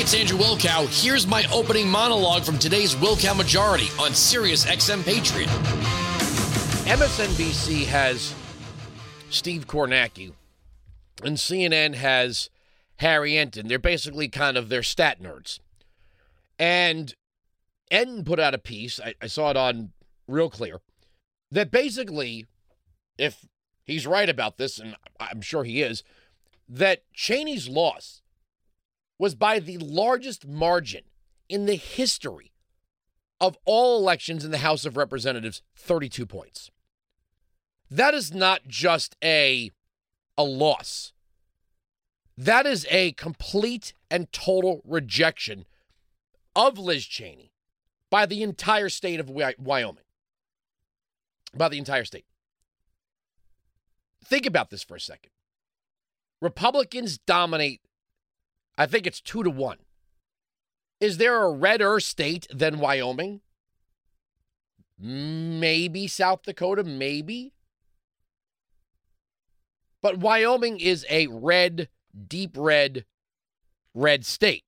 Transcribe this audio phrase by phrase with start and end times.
[0.00, 0.88] It's Andrew Wilkow.
[1.04, 5.50] Here's my opening monologue from today's Wilkow Majority on Sirius XM Patriot.
[6.88, 8.34] MSNBC has
[9.28, 10.32] Steve Kornacki,
[11.22, 12.48] and CNN has
[12.96, 13.68] Harry Enten.
[13.68, 15.60] They're basically kind of their stat nerds.
[16.58, 17.14] And
[17.92, 19.92] Enten put out a piece, I, I saw it on
[20.26, 20.80] Real Clear,
[21.50, 22.46] that basically,
[23.18, 23.44] if
[23.84, 26.02] he's right about this, and I'm sure he is,
[26.70, 28.19] that Cheney's loss
[29.20, 31.02] was by the largest margin
[31.46, 32.52] in the history
[33.38, 36.70] of all elections in the House of Representatives 32 points.
[37.90, 39.72] That is not just a,
[40.38, 41.12] a loss,
[42.38, 45.66] that is a complete and total rejection
[46.56, 47.52] of Liz Cheney
[48.08, 50.04] by the entire state of Wyoming.
[51.54, 52.24] By the entire state.
[54.24, 55.32] Think about this for a second.
[56.40, 57.82] Republicans dominate,
[58.80, 59.76] I think it's two to one.
[61.00, 63.42] Is there a redder state than Wyoming?
[64.98, 67.52] Maybe South Dakota, maybe.
[70.00, 71.90] But Wyoming is a red,
[72.26, 73.04] deep red,
[73.92, 74.64] red state.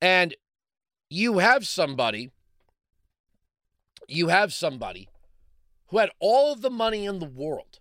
[0.00, 0.36] And
[1.10, 2.30] you have somebody,
[4.06, 5.08] you have somebody
[5.88, 7.80] who had all the money in the world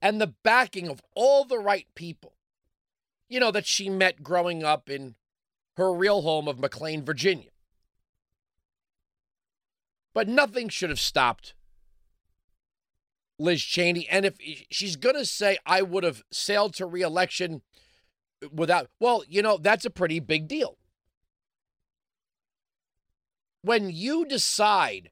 [0.00, 2.32] and the backing of all the right people,
[3.32, 5.14] you know, that she met growing up in
[5.76, 7.48] her real home of McLean, Virginia.
[10.12, 11.54] But nothing should have stopped
[13.38, 14.06] Liz Cheney.
[14.08, 14.36] And if
[14.70, 17.62] she's going to say, I would have sailed to reelection
[18.52, 20.76] without, well, you know, that's a pretty big deal.
[23.62, 25.10] When you decide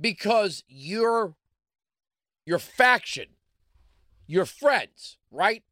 [0.00, 1.36] because your
[2.44, 3.26] your faction
[4.26, 5.62] your friends, right?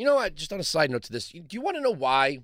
[0.00, 0.34] You know what?
[0.34, 2.38] Just on a side note to this, do you want to know why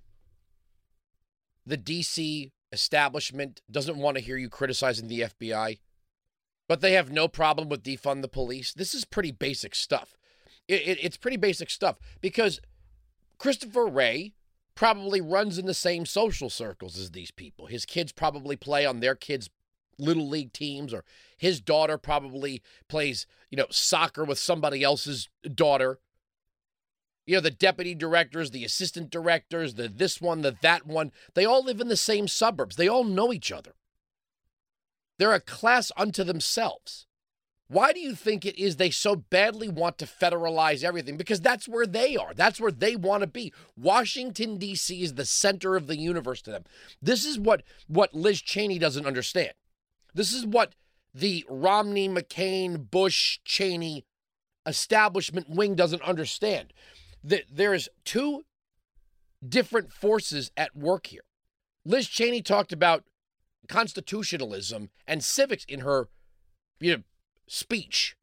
[1.65, 5.78] the DC establishment doesn't want to hear you criticizing the FBI,
[6.69, 8.75] but they have no problem with defund the police?
[8.75, 10.19] This is pretty basic stuff.
[10.69, 12.61] It, it, it's pretty basic stuff because
[13.39, 14.34] Christopher Wray
[14.75, 17.69] probably runs in the same social circles as these people.
[17.69, 19.49] His kids probably play on their kids'
[19.99, 21.06] little league teams or
[21.39, 26.00] his daughter probably plays, you know, soccer with somebody else's daughter.
[27.26, 31.44] You know, the deputy directors, the assistant directors, the this one, the that one, they
[31.44, 32.76] all live in the same suburbs.
[32.76, 33.75] They all know each other.
[35.19, 37.06] They're a class unto themselves.
[37.69, 41.16] Why do you think it is they so badly want to federalize everything?
[41.16, 42.32] Because that's where they are.
[42.32, 43.53] That's where they want to be.
[43.76, 45.03] Washington D.C.
[45.03, 46.65] is the center of the universe to them.
[47.03, 49.53] This is what what Liz Cheney doesn't understand.
[50.15, 50.75] This is what
[51.12, 54.04] the Romney, McCain, Bush, Cheney
[54.65, 56.72] establishment wing doesn't understand.
[57.26, 58.44] That there's two
[59.47, 61.25] different forces at work here.
[61.84, 63.03] Liz Cheney talked about
[63.69, 66.09] constitutionalism and civics in her
[66.78, 67.03] you know,
[67.48, 68.16] speech.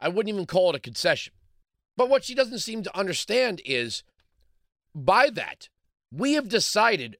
[0.00, 1.32] I wouldn't even call it a concession.
[1.96, 4.02] But what she doesn't seem to understand is
[4.94, 5.68] by that,
[6.12, 7.18] we have decided,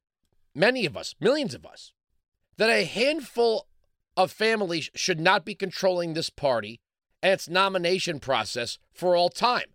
[0.52, 1.92] many of us, millions of us,
[2.56, 3.68] that a handful
[4.16, 6.80] of families should not be controlling this party
[7.22, 9.74] and its nomination process for all time.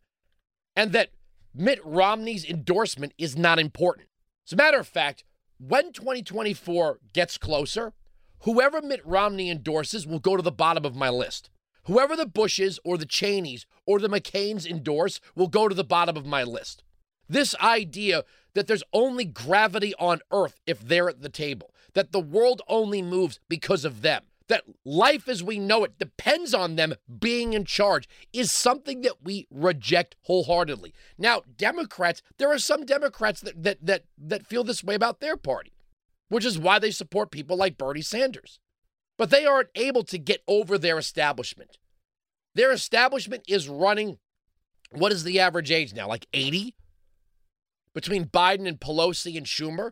[0.75, 1.11] And that
[1.53, 4.07] Mitt Romney's endorsement is not important.
[4.47, 5.23] As a matter of fact,
[5.57, 7.93] when 2024 gets closer,
[8.41, 11.49] whoever Mitt Romney endorses will go to the bottom of my list.
[11.83, 16.15] Whoever the Bushes or the Cheneys or the McCains endorse will go to the bottom
[16.15, 16.83] of my list.
[17.27, 18.23] This idea
[18.53, 23.01] that there's only gravity on earth if they're at the table, that the world only
[23.01, 27.63] moves because of them, that life as we know it depends on them being in
[27.63, 30.93] charge is something that we reject wholeheartedly.
[31.17, 35.37] Now, Democrats, there are some Democrats that that that that feel this way about their
[35.37, 35.71] party,
[36.27, 38.59] which is why they support people like Bernie Sanders.
[39.17, 41.77] But they aren't able to get over their establishment.
[42.55, 44.17] Their establishment is running
[44.91, 46.07] what is the average age now?
[46.07, 46.75] Like 80?
[47.93, 49.91] Between Biden and Pelosi and Schumer?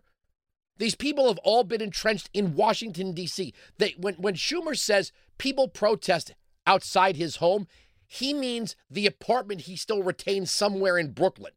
[0.77, 3.53] These people have all been entrenched in Washington, D.C.
[3.77, 6.33] They, when, when Schumer says people protest
[6.65, 7.67] outside his home,
[8.05, 11.53] he means the apartment he still retains somewhere in Brooklyn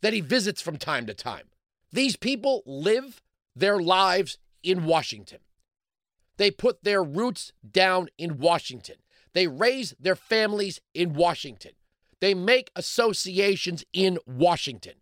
[0.00, 1.48] that he visits from time to time.
[1.92, 3.22] These people live
[3.56, 5.38] their lives in Washington.
[6.36, 8.96] They put their roots down in Washington.
[9.32, 11.72] They raise their families in Washington.
[12.20, 14.94] They make associations in Washington.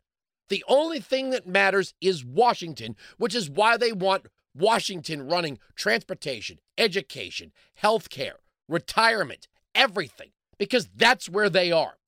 [0.48, 6.58] The only thing that matters is Washington, which is why they want Washington running transportation,
[6.78, 7.52] education,
[7.82, 8.36] healthcare,
[8.68, 11.98] retirement, everything, because that's where they are.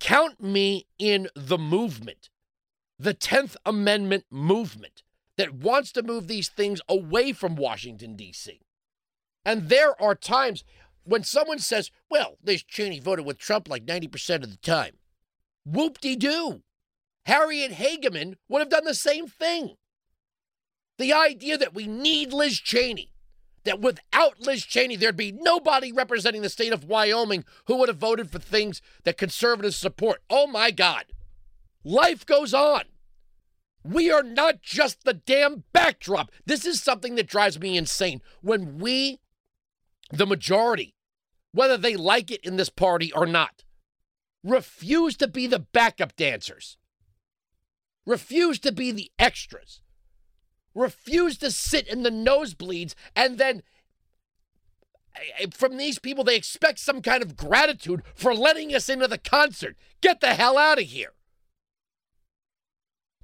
[0.00, 2.30] Count me in the movement.
[2.98, 5.02] the 10th Amendment movement
[5.36, 8.60] that wants to move these things away from Washington, D.C.
[9.44, 10.64] And there are times
[11.04, 14.94] when someone says, well, this Cheney voted with Trump like 90% of the time.
[15.64, 16.62] Whoop de doo.
[17.26, 19.74] Harriet Hageman would have done the same thing.
[20.96, 23.12] The idea that we need Liz Cheney,
[23.64, 27.98] that without Liz Cheney, there'd be nobody representing the state of Wyoming who would have
[27.98, 30.22] voted for things that conservatives support.
[30.30, 31.06] Oh my God.
[31.82, 32.82] Life goes on.
[33.82, 36.30] We are not just the damn backdrop.
[36.44, 38.22] This is something that drives me insane.
[38.40, 39.18] When we,
[40.12, 40.94] the majority,
[41.52, 43.64] whether they like it in this party or not,
[44.44, 46.78] refuse to be the backup dancers,
[48.06, 49.82] refuse to be the extras,
[50.74, 53.62] refuse to sit in the nosebleeds, and then
[55.14, 59.08] eh, eh, from these people, they expect some kind of gratitude for letting us into
[59.08, 59.76] the concert.
[60.00, 61.12] Get the hell out of here.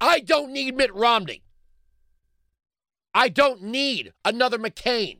[0.01, 1.43] I don't need Mitt Romney.
[3.15, 5.19] I don't need another McCain.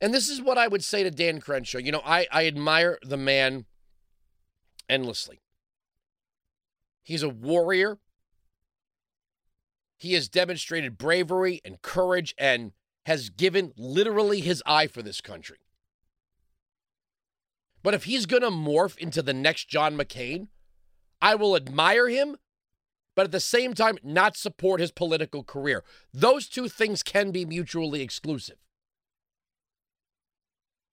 [0.00, 1.78] And this is what I would say to Dan Crenshaw.
[1.78, 3.64] You know, I, I admire the man
[4.88, 5.40] endlessly.
[7.02, 7.98] He's a warrior.
[9.98, 12.72] He has demonstrated bravery and courage and
[13.06, 15.58] has given literally his eye for this country.
[17.82, 20.48] But if he's going to morph into the next John McCain,
[21.22, 22.36] I will admire him,
[23.14, 25.84] but at the same time, not support his political career.
[26.12, 28.56] Those two things can be mutually exclusive.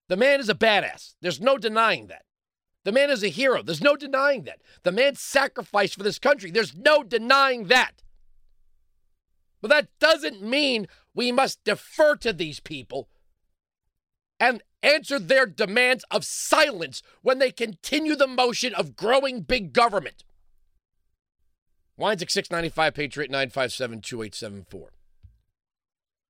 [0.08, 1.16] The man is a badass.
[1.22, 2.26] There's no denying that.
[2.84, 3.64] The man is a hero.
[3.64, 4.62] There's no denying that.
[4.84, 6.52] The man sacrificed for this country.
[6.52, 8.04] There's no denying that.
[9.64, 13.08] But that doesn't mean we must defer to these people
[14.38, 20.26] and answer their demands of silence when they continue the motion of growing big government.
[21.96, 24.92] Wines 695 Patriot 957 2874.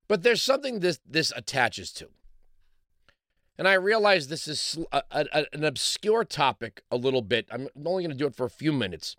[0.07, 2.09] But there's something this this attaches to.
[3.57, 7.47] And I realize this is a, a, an obscure topic a little bit.
[7.49, 9.15] I'm only going to do it for a few minutes.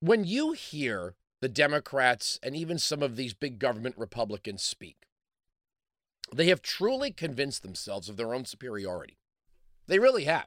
[0.00, 5.08] When you hear the Democrats and even some of these big government Republicans speak,
[6.32, 9.18] they have truly convinced themselves of their own superiority.
[9.88, 10.46] They really have.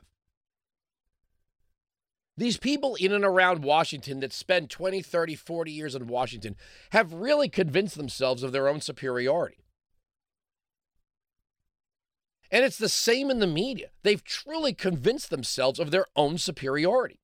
[2.37, 6.55] These people in and around Washington that spend 20, 30, 40 years in Washington
[6.91, 9.65] have really convinced themselves of their own superiority.
[12.49, 13.89] And it's the same in the media.
[14.03, 17.19] They've truly convinced themselves of their own superiority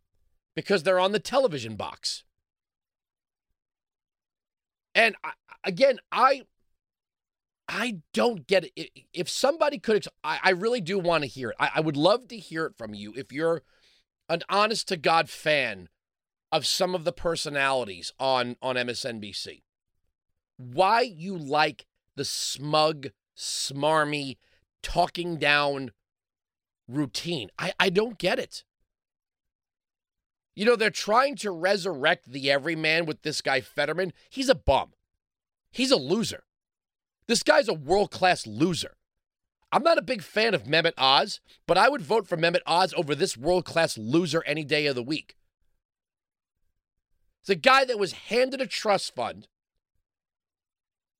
[0.55, 2.25] because they're on the television box.
[4.93, 5.31] And I,
[5.63, 6.43] again, I
[7.67, 8.91] I don't get it.
[9.13, 11.55] If somebody could, I, I really do want to hear it.
[11.57, 13.61] I, I would love to hear it from you if you're
[14.27, 15.87] an honest to God fan
[16.51, 19.61] of some of the personalities on, on MSNBC.
[20.57, 21.85] Why you like
[22.17, 23.07] the smug,
[23.37, 24.35] smarmy,
[24.83, 25.91] talking down
[26.89, 27.49] routine.
[27.57, 28.65] I, I don't get it.
[30.55, 34.13] You know, they're trying to resurrect the everyman with this guy, Fetterman.
[34.29, 34.91] He's a bum.
[35.71, 36.43] He's a loser.
[37.27, 38.97] This guy's a world class loser.
[39.71, 42.93] I'm not a big fan of Mehmet Oz, but I would vote for Mehmet Oz
[42.97, 45.37] over this world class loser any day of the week.
[47.41, 49.47] It's a guy that was handed a trust fund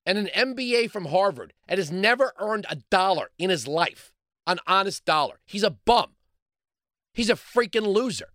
[0.06, 4.14] and an MBA from Harvard and has never earned a dollar in his life,
[4.46, 5.40] an honest dollar.
[5.46, 6.12] He's a bum.
[7.14, 8.30] He's a freaking loser.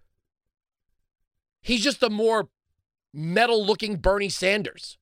[1.66, 2.49] He's just a more
[3.12, 4.99] metal looking Bernie Sanders.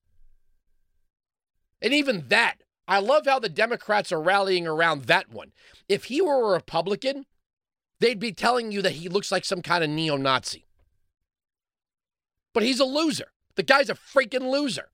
[1.79, 2.55] And even that,
[2.87, 5.51] I love how the Democrats are rallying around that one.
[5.87, 7.27] If he were a Republican,
[7.99, 10.65] they'd be telling you that he looks like some kind of neo Nazi.
[12.51, 13.27] But he's a loser.
[13.57, 14.89] The guy's a freaking loser.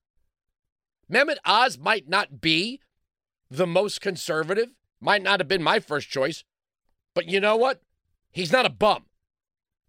[1.10, 2.82] Mehmet Oz might not be
[3.50, 6.44] the most conservative, might not have been my first choice,
[7.16, 7.80] but you know what?
[8.30, 9.06] He's not a bum.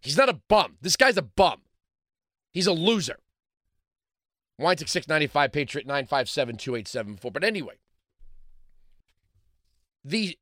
[0.01, 0.77] He's not a bum.
[0.79, 1.59] This guy's a bum.
[2.53, 3.17] He's a loser.
[4.59, 7.31] At 695 Patriot 957 2874.
[7.31, 7.75] But anyway,
[10.05, 10.37] the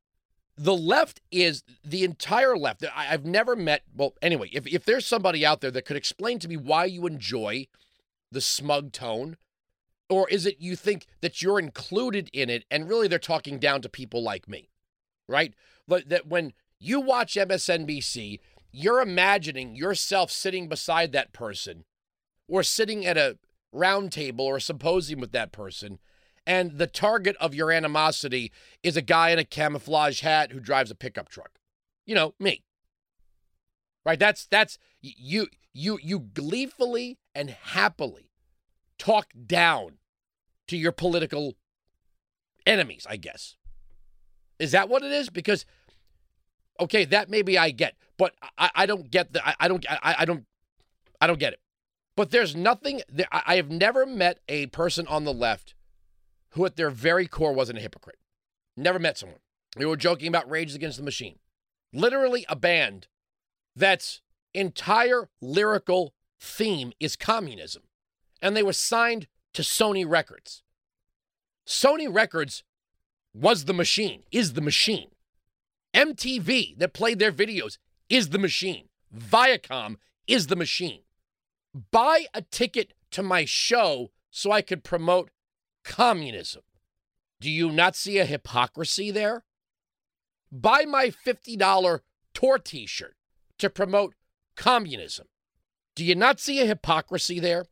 [0.56, 2.84] the left is the entire left.
[2.94, 6.38] I, have never met, well, anyway, if, if there's somebody out there that could explain
[6.40, 7.68] to me why you enjoy
[8.30, 9.38] the smug tone,
[10.10, 13.80] or is it you think that you're included in it and really they're talking down
[13.80, 14.68] to people like me,
[15.26, 15.54] right?
[15.88, 18.38] That when you watch MSNBC,
[18.70, 21.84] you're imagining yourself sitting beside that person
[22.52, 23.38] or sitting at a
[23.72, 25.98] round table or a symposium with that person.
[26.46, 30.90] And the target of your animosity is a guy in a camouflage hat who drives
[30.90, 31.58] a pickup truck.
[32.04, 32.62] You know, me.
[34.04, 34.18] Right?
[34.18, 38.28] That's that's you you you gleefully and happily
[38.98, 39.98] talk down
[40.68, 41.56] to your political
[42.66, 43.56] enemies, I guess.
[44.58, 45.30] Is that what it is?
[45.30, 45.64] Because
[46.78, 50.16] okay, that maybe I get, but I, I don't get the I, I don't I,
[50.18, 50.44] I don't
[51.18, 51.61] I don't get it.
[52.16, 55.74] But there's nothing I have never met a person on the left
[56.50, 58.18] who at their very core wasn't a hypocrite.
[58.76, 59.38] Never met someone.
[59.76, 61.38] We were joking about Rage Against the Machine.
[61.92, 63.08] Literally a band
[63.74, 64.20] that's
[64.52, 67.84] entire lyrical theme is communism.
[68.42, 70.62] And they were signed to Sony Records.
[71.66, 72.64] Sony Records
[73.32, 75.10] was the machine, is the machine.
[75.94, 77.78] MTV that played their videos
[78.08, 78.88] is the machine.
[79.14, 81.01] Viacom is the machine.
[81.90, 85.30] Buy a ticket to my show so I could promote
[85.84, 86.62] communism.
[87.40, 89.44] Do you not see a hypocrisy there?
[90.50, 92.00] Buy my $50
[92.34, 93.16] tour t shirt
[93.58, 94.14] to promote
[94.56, 95.26] communism.
[95.94, 97.66] Do you not see a hypocrisy there?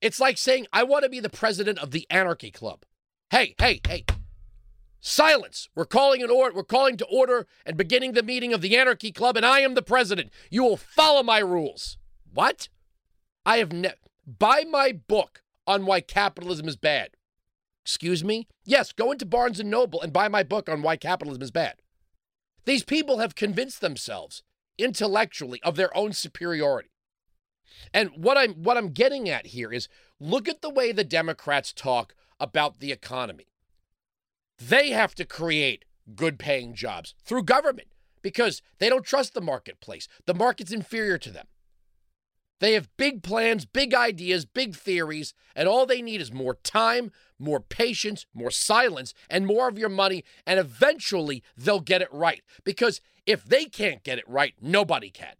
[0.00, 2.84] It's like saying, I want to be the president of the Anarchy Club.
[3.30, 4.04] Hey, hey, hey.
[5.00, 5.68] Silence.
[5.74, 6.54] We're calling an order.
[6.54, 9.74] We're calling to order and beginning the meeting of the Anarchy Club, and I am
[9.74, 10.30] the president.
[10.50, 11.98] You will follow my rules.
[12.32, 12.68] What?
[13.46, 13.96] I have never.
[14.26, 17.10] Buy my book on why capitalism is bad.
[17.84, 18.48] Excuse me?
[18.64, 21.76] Yes, go into Barnes and Noble and buy my book on why capitalism is bad.
[22.64, 24.42] These people have convinced themselves
[24.78, 26.88] intellectually of their own superiority.
[27.92, 31.72] And what I'm what I'm getting at here is look at the way the Democrats
[31.72, 33.48] talk about the economy.
[34.58, 35.84] They have to create
[36.14, 37.88] good paying jobs through government
[38.22, 40.08] because they don't trust the marketplace.
[40.26, 41.46] The market's inferior to them.
[42.64, 47.12] They have big plans, big ideas, big theories, and all they need is more time,
[47.38, 50.24] more patience, more silence, and more of your money.
[50.46, 52.40] And eventually they'll get it right.
[52.64, 55.34] Because if they can't get it right, nobody can.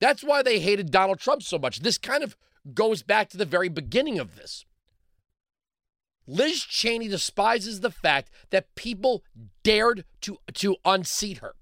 [0.00, 1.80] That's why they hated Donald Trump so much.
[1.80, 2.36] This kind of
[2.72, 4.64] goes back to the very beginning of this.
[6.24, 9.24] Liz Cheney despises the fact that people
[9.64, 11.56] dared to, to unseat her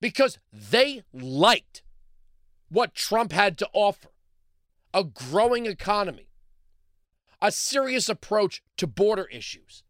[0.00, 1.82] because they liked
[2.70, 4.08] what Trump had to offer.
[4.92, 6.28] A growing economy,
[7.40, 9.84] a serious approach to border issues,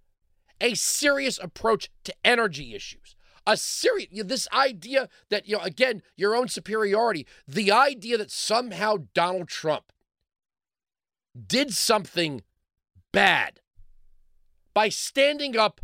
[0.61, 6.35] a serious approach to energy issues, a serious this idea that you know again your
[6.35, 9.93] own superiority, the idea that somehow Donald Trump
[11.47, 12.43] did something
[13.13, 13.61] bad
[14.75, 15.81] by standing up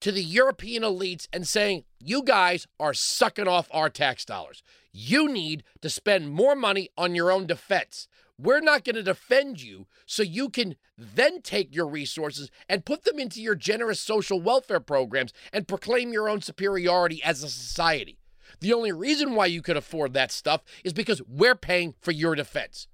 [0.00, 4.62] to the European elites and saying, You guys are sucking off our tax dollars.
[4.92, 8.08] You need to spend more money on your own defense.
[8.38, 13.04] We're not going to defend you so you can then take your resources and put
[13.04, 18.18] them into your generous social welfare programs and proclaim your own superiority as a society.
[18.60, 22.34] The only reason why you could afford that stuff is because we're paying for your
[22.34, 22.88] defense.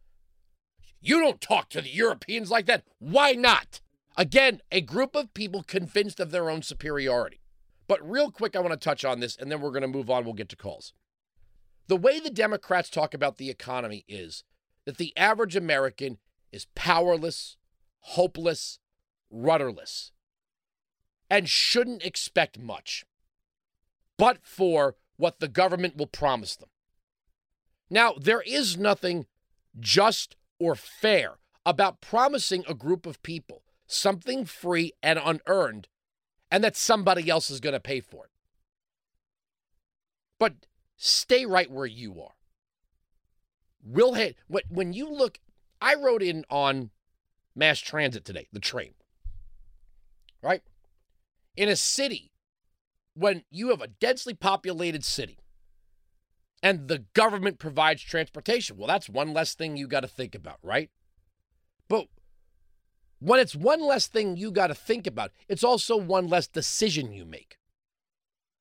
[1.01, 2.83] You don't talk to the Europeans like that.
[2.99, 3.81] Why not?
[4.17, 7.41] Again, a group of people convinced of their own superiority.
[7.87, 10.11] But real quick, I want to touch on this and then we're going to move
[10.11, 10.25] on.
[10.25, 10.93] We'll get to calls.
[11.89, 14.45] The way the Democrats talk about the economy is
[14.85, 16.19] that the average American
[16.53, 17.57] is powerless,
[18.01, 18.79] hopeless,
[19.31, 20.13] rudderless,
[21.29, 23.05] and shouldn't expect much,
[24.17, 26.69] but for what the government will promise them.
[27.89, 29.27] Now, there is nothing
[29.79, 35.89] just or fair about promising a group of people something free and unearned,
[36.51, 38.31] and that somebody else is going to pay for it.
[40.39, 40.55] But
[40.97, 42.35] stay right where you are.
[43.85, 44.37] Will hit
[44.69, 45.39] when you look.
[45.81, 46.91] I rode in on
[47.55, 48.95] mass transit today, the train.
[50.43, 50.63] Right?
[51.57, 52.33] In a city,
[53.15, 55.39] when you have a densely populated city
[56.63, 60.59] and the government provides transportation, well, that's one less thing you got to think about,
[60.63, 60.91] right?
[61.89, 62.07] But
[63.19, 67.13] when it's one less thing you got to think about, it's also one less decision
[67.13, 67.59] you make.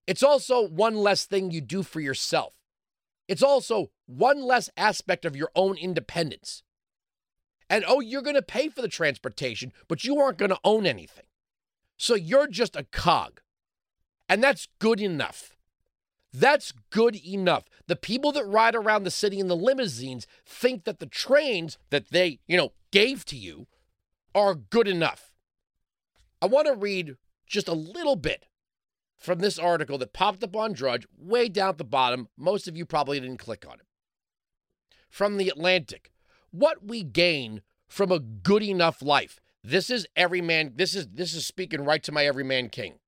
[0.08, 2.54] It's also one less thing you do for yourself.
[3.28, 6.64] It's also one less aspect of your own independence.
[7.70, 10.86] And oh, you're going to pay for the transportation, but you aren't going to own
[10.86, 11.26] anything.
[11.98, 13.42] So you're just a cog.
[14.30, 15.56] And that's good enough.
[16.32, 17.64] That's good enough.
[17.88, 22.10] The people that ride around the city in the limousines think that the trains that
[22.10, 23.68] they, you know, gave to you
[24.36, 25.32] are good enough.
[26.42, 27.16] I want to read
[27.48, 28.46] just a little bit
[29.18, 32.28] from this article that popped up on Drudge way down at the bottom.
[32.38, 33.86] Most of you probably didn't click on it.
[35.10, 36.12] From the Atlantic.
[36.52, 39.40] What we gain from a good enough life.
[39.64, 43.00] This is every man this is this is speaking right to my everyman king.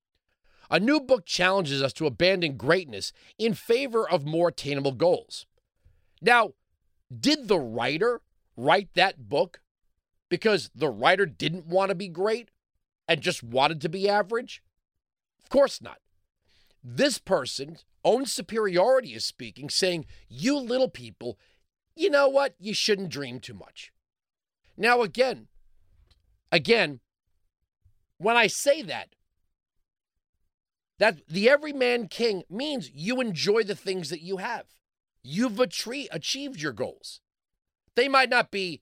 [0.69, 5.45] A new book challenges us to abandon greatness in favor of more attainable goals.
[6.21, 6.53] Now,
[7.17, 8.21] did the writer
[8.57, 9.61] write that book
[10.29, 12.49] because the writer didn't want to be great
[13.07, 14.61] and just wanted to be average?
[15.47, 15.99] Of course not.
[16.83, 21.39] This person's own superiority is speaking, saying, You little people,
[21.95, 22.55] you know what?
[22.59, 23.93] You shouldn't dream too much.
[24.75, 25.47] Now, again,
[26.51, 26.99] again,
[28.17, 29.15] when I say that,
[30.99, 34.65] that the everyman king means you enjoy the things that you have.
[35.23, 37.21] You've achieved your goals.
[37.95, 38.81] They might not be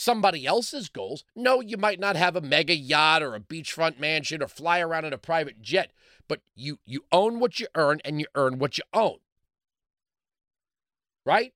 [0.00, 1.24] somebody else's goals.
[1.36, 5.04] No, you might not have a mega yacht or a beachfront mansion or fly around
[5.04, 5.92] in a private jet,
[6.26, 9.18] but you you own what you earn and you earn what you own.
[11.26, 11.52] Right?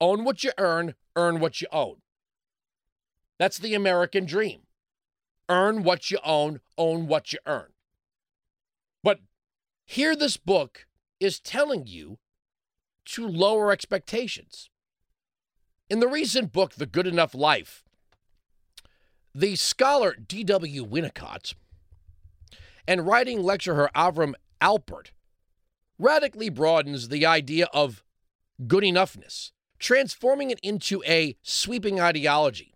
[0.00, 1.96] Own what you earn, earn what you own.
[3.38, 4.60] That's the American dream.
[5.48, 7.72] Earn what you own, own what you earn.
[9.02, 9.18] But
[9.84, 10.86] here this book
[11.18, 12.18] is telling you
[13.06, 14.70] to lower expectations.
[15.90, 17.82] In the recent book, The Good Enough Life,
[19.34, 20.86] the scholar D.W.
[20.86, 21.54] Winnicott
[22.86, 25.10] and writing lecturer Avram Alpert
[25.98, 28.04] radically broadens the idea of
[28.68, 32.72] good enoughness, transforming it into a sweeping ideology.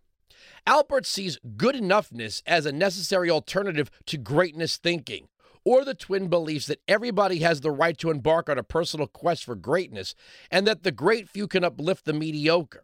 [0.67, 5.29] Alpert sees good enoughness as a necessary alternative to greatness thinking,
[5.65, 9.45] or the twin beliefs that everybody has the right to embark on a personal quest
[9.45, 10.17] for greatness
[10.51, 12.83] and that the great few can uplift the mediocre.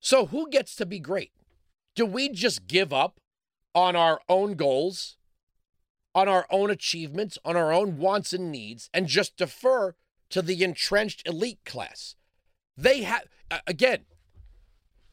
[0.00, 1.32] So, who gets to be great?
[1.94, 3.20] Do we just give up
[3.74, 5.16] on our own goals,
[6.14, 9.94] on our own achievements, on our own wants and needs, and just defer
[10.30, 12.14] to the entrenched elite class?
[12.76, 13.24] They have,
[13.66, 14.04] again,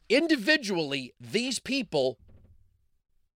[0.08, 2.18] individually, these people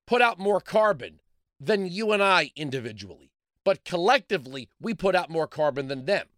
[0.07, 1.19] put out more carbon
[1.59, 3.33] than you and I individually.
[3.65, 6.29] But collectively, we put out more carbon than them.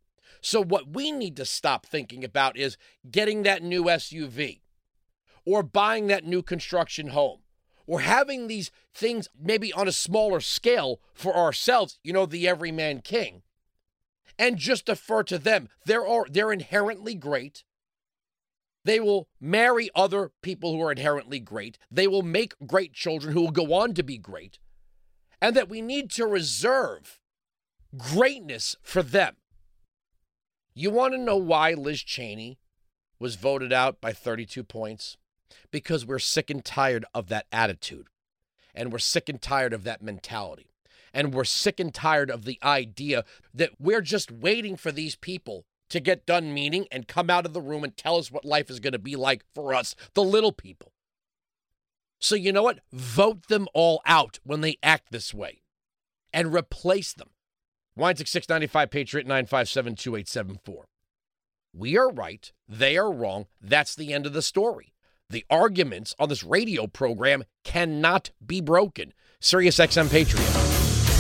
[0.41, 2.79] So, what we need to stop thinking about is
[3.09, 4.62] getting that new SUV
[5.45, 7.41] or buying that new construction home
[7.87, 13.01] or having these things maybe on a smaller scale for ourselves, you know, the everyman
[13.01, 13.43] king,
[14.39, 15.69] and just defer to them.
[15.85, 17.65] They're, they're inherently great.
[18.85, 21.79] They will marry other people who are inherently great.
[21.91, 24.59] They will make great children who will go on to be great.
[25.41, 27.21] And that we need to reserve
[27.97, 29.37] greatness for them.
[30.75, 32.59] You want to know why Liz Cheney
[33.19, 35.17] was voted out by 32 points?
[35.71, 38.09] Because we're sick and tired of that attitude.
[38.75, 40.69] And we're sick and tired of that mentality.
[41.13, 45.67] And we're sick and tired of the idea that we're just waiting for these people
[45.91, 48.71] to get done meeting and come out of the room and tell us what life
[48.71, 50.93] is going to be like for us, the little people.
[52.19, 52.81] So, you know what?
[52.93, 55.61] Vote them all out when they act this way
[56.33, 57.31] and replace them.
[57.95, 60.87] Weinzig 695 Patriot 957 2874.
[61.75, 62.53] We are right.
[62.69, 63.47] They are wrong.
[63.61, 64.92] That's the end of the story.
[65.33, 69.15] The arguments on this radio program cannot be broken.
[69.41, 70.47] Sirius XM Patriot.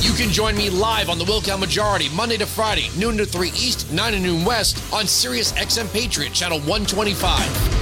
[0.03, 3.48] You can join me live on the Wilkow Majority Monday to Friday, noon to 3
[3.48, 7.82] East, 9 to noon West on Sirius XM Patriot, channel 125.